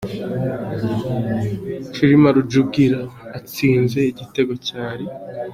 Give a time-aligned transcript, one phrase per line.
[1.91, 2.99] Cyilima Rujugira
[3.37, 5.05] atsinze igitero cyari.